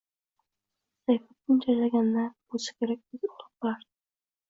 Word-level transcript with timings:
Sayfiddin 1.09 1.61
charchaganidan 1.67 2.35
bo‘lsa 2.35 2.77
kerak, 2.83 3.07
tez 3.07 3.33
uxlab 3.33 3.49
qolardi 3.57 3.93